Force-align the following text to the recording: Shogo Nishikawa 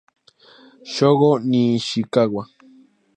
Shogo 0.93 1.29
Nishikawa 1.49 2.43